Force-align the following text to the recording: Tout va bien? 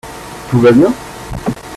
Tout 0.49 0.59
va 0.59 0.71
bien? 0.71 0.91